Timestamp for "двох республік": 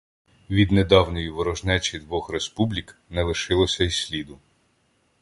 1.99-2.97